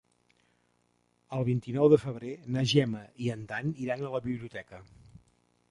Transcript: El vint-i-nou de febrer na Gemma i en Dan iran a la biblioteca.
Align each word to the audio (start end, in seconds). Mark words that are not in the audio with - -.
El 1.39 1.45
vint-i-nou 1.49 1.89
de 1.93 1.99
febrer 2.05 2.33
na 2.57 2.65
Gemma 2.73 3.03
i 3.27 3.31
en 3.35 3.45
Dan 3.53 3.73
iran 3.87 4.05
a 4.09 4.13
la 4.17 4.25
biblioteca. 4.31 4.83